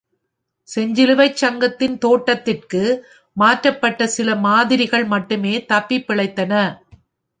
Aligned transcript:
செஞ்சிலுவை 0.69 1.27
சங்கத்தின் 1.33 1.97
தோட்டத்திற்கு 1.97 2.81
மாற்றப்பட்ட 3.37 4.07
சில 4.07 4.35
மாதிரிகள் 4.39 5.05
மட்டுமே 5.05 5.53
தப்பிப்பிழைத்தன. 5.69 6.53